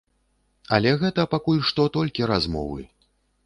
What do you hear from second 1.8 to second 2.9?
толькі размовы.